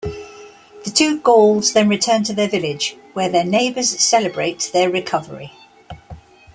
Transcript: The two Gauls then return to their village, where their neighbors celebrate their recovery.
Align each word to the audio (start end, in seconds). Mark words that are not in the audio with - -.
The 0.83 0.89
two 0.89 1.19
Gauls 1.19 1.73
then 1.73 1.87
return 1.87 2.23
to 2.23 2.33
their 2.33 2.47
village, 2.49 2.97
where 3.13 3.29
their 3.29 3.43
neighbors 3.43 3.99
celebrate 3.99 4.71
their 4.73 4.89
recovery. 4.89 5.51